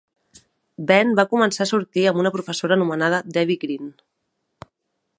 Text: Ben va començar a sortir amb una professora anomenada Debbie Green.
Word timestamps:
Ben 0.91 1.11
va 1.19 1.25
començar 1.33 1.61
a 1.65 1.69
sortir 1.73 2.07
amb 2.13 2.23
una 2.23 2.33
professora 2.39 2.79
anomenada 2.81 3.23
Debbie 3.39 3.63
Green. 3.67 3.97